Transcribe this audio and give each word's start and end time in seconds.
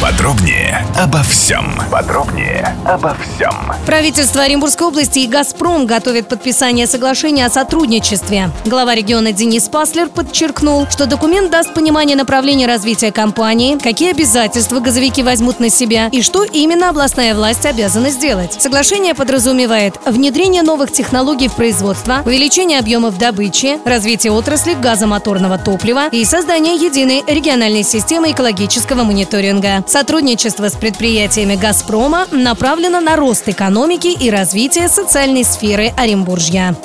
Подробнее 0.00 0.86
обо 0.98 1.22
всем. 1.22 1.74
Подробнее 1.90 2.74
обо 2.86 3.14
всем. 3.20 3.52
Правительство 3.84 4.42
Оренбургской 4.42 4.86
области 4.86 5.18
и 5.18 5.26
«Газпром» 5.26 5.84
готовят 5.84 6.26
подписание 6.26 6.86
соглашения 6.86 7.44
о 7.44 7.50
сотрудничестве. 7.50 8.50
Глава 8.64 8.94
региона 8.94 9.32
Денис 9.32 9.68
Паслер 9.68 10.08
подчеркнул, 10.08 10.86
что 10.88 11.04
документ 11.04 11.50
даст 11.50 11.74
понимание 11.74 12.16
направления 12.16 12.66
развития 12.66 13.12
компании, 13.12 13.76
какие 13.78 14.12
обязательства 14.12 14.80
газовики 14.80 15.22
возьмут 15.22 15.60
на 15.60 15.68
себя 15.68 16.08
и 16.10 16.22
что 16.22 16.44
именно 16.44 16.88
областная 16.88 17.34
власть 17.34 17.66
обязана 17.66 18.08
сделать. 18.08 18.54
Соглашение 18.58 19.14
подразумевает 19.14 19.96
внедрение 20.06 20.62
новых 20.62 20.92
технологий 20.92 21.48
в 21.48 21.56
производство, 21.56 22.22
увеличение 22.24 22.78
объемов 22.78 23.18
добычи, 23.18 23.78
развитие 23.84 24.32
отрасли 24.32 24.72
газомоторного 24.72 25.58
топлива 25.58 26.08
и 26.08 26.24
создание 26.24 26.76
единой 26.76 27.22
региональной 27.26 27.82
системы 27.82 28.30
экологического 28.30 29.04
мониторинга. 29.04 29.84
Сотрудничество 29.90 30.68
с 30.68 30.76
предприятиями 30.76 31.56
«Газпрома» 31.56 32.28
направлено 32.30 33.00
на 33.00 33.16
рост 33.16 33.48
экономики 33.48 34.06
и 34.06 34.30
развитие 34.30 34.88
социальной 34.88 35.42
сферы 35.42 35.92
Оренбуржья. 35.96 36.76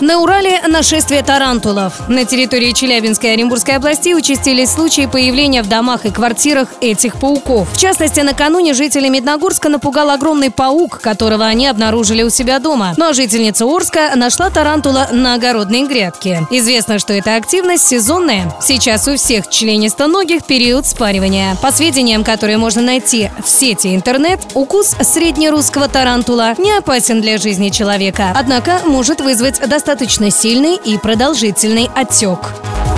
На 0.00 0.18
Урале 0.18 0.62
нашествие 0.66 1.22
тарантулов. 1.22 2.08
На 2.08 2.24
территории 2.24 2.72
Челябинской 2.72 3.30
и 3.30 3.32
Оренбургской 3.34 3.76
областей 3.76 4.14
участились 4.14 4.70
случаи 4.70 5.04
появления 5.04 5.62
в 5.62 5.68
домах 5.68 6.06
и 6.06 6.10
квартирах 6.10 6.68
этих 6.80 7.16
пауков. 7.20 7.68
В 7.70 7.78
частности, 7.78 8.20
накануне 8.20 8.72
жителей 8.72 9.08
Медногорска 9.08 9.68
напугал 9.68 10.08
огромный 10.08 10.50
паук, 10.50 11.00
которого 11.00 11.44
они 11.44 11.66
обнаружили 11.66 12.22
у 12.22 12.30
себя 12.30 12.60
дома. 12.60 12.94
Ну 12.96 13.10
а 13.10 13.12
жительница 13.12 13.66
Орска 13.66 14.12
нашла 14.16 14.48
тарантула 14.48 15.08
на 15.12 15.34
огородной 15.34 15.82
грядке. 15.82 16.46
Известно, 16.50 16.98
что 16.98 17.12
эта 17.12 17.36
активность 17.36 17.86
сезонная. 17.86 18.50
Сейчас 18.62 19.06
у 19.06 19.16
всех 19.16 19.48
членистоногих 19.48 20.44
период 20.44 20.86
спаривания. 20.86 21.56
По 21.56 21.72
сведениям, 21.72 22.24
которые 22.24 22.56
можно 22.56 22.80
найти 22.80 23.30
в 23.44 23.50
сети 23.50 23.94
интернет, 23.94 24.40
укус 24.54 24.96
среднерусского 25.02 25.88
тарантула 25.88 26.54
не 26.56 26.72
опасен 26.72 27.20
для 27.20 27.36
жизни 27.36 27.68
человека, 27.68 28.32
однако 28.34 28.80
может 28.86 29.20
вызвать 29.20 29.60
достаточно 29.90 30.30
сильный 30.30 30.76
и 30.76 30.98
продолжительный 30.98 31.90
отек. 31.96 32.38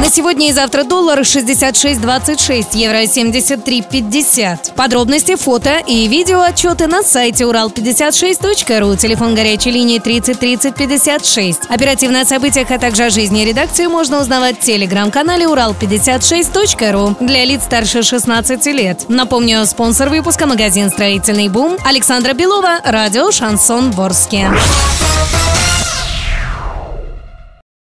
На 0.00 0.08
сегодня 0.08 0.48
и 0.48 0.52
завтра 0.52 0.84
доллар 0.84 1.20
66.26, 1.20 2.68
евро 2.72 3.02
73.50. 3.02 4.74
Подробности, 4.74 5.36
фото 5.36 5.82
и 5.86 6.08
видео 6.08 6.40
отчеты 6.40 6.86
на 6.86 7.02
сайте 7.02 7.44
урал56.ру, 7.44 8.96
телефон 8.96 9.34
горячей 9.34 9.70
линии 9.70 9.98
30 9.98 10.38
30 10.38 10.74
56. 10.74 11.60
Оперативно 11.68 12.22
о 12.22 12.24
событиях, 12.24 12.70
а 12.70 12.78
также 12.78 13.04
о 13.04 13.10
жизни 13.10 13.44
редакции 13.44 13.86
можно 13.86 14.18
узнавать 14.20 14.56
в 14.56 14.64
телеграм-канале 14.64 15.44
урал56.ру 15.44 17.16
для 17.20 17.44
лиц 17.44 17.64
старше 17.64 18.02
16 18.02 18.64
лет. 18.66 19.04
Напомню, 19.08 19.66
спонсор 19.66 20.08
выпуска 20.08 20.46
магазин 20.46 20.88
«Строительный 20.88 21.48
бум» 21.48 21.76
Александра 21.84 22.32
Белова, 22.32 22.80
радио 22.82 23.30
«Шансон 23.30 23.90
Ворске». 23.90 24.48